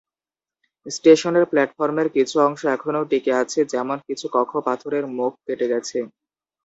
[0.85, 5.97] স্টেশনের প্ল্যাটফর্মের কিছু অংশ এখনও টিকে আছে, যেমন কিছু কক্ষ পাথরের মুখ কেটে গেছে।